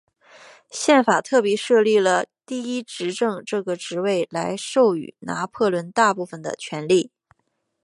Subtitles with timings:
[0.71, 7.11] 宪法特别设立了第一执政这个职位来授予拿破仑大部分的权力。